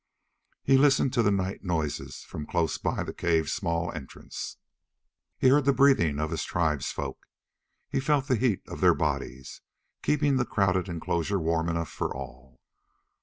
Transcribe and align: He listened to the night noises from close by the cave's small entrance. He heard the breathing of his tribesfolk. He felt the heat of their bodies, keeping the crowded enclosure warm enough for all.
He 0.63 0.79
listened 0.79 1.13
to 1.13 1.21
the 1.21 1.29
night 1.29 1.63
noises 1.63 2.23
from 2.23 2.47
close 2.47 2.79
by 2.79 3.03
the 3.03 3.13
cave's 3.13 3.53
small 3.53 3.91
entrance. 3.91 4.57
He 5.37 5.49
heard 5.49 5.65
the 5.65 5.73
breathing 5.77 6.17
of 6.19 6.31
his 6.31 6.43
tribesfolk. 6.43 7.19
He 7.87 7.99
felt 7.99 8.25
the 8.27 8.35
heat 8.35 8.63
of 8.67 8.81
their 8.81 8.95
bodies, 8.95 9.61
keeping 10.01 10.37
the 10.37 10.45
crowded 10.45 10.89
enclosure 10.89 11.37
warm 11.37 11.69
enough 11.69 11.91
for 11.91 12.11
all. 12.17 12.57